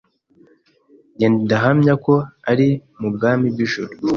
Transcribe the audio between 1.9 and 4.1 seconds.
ko ari mu bwami bw’ijuru.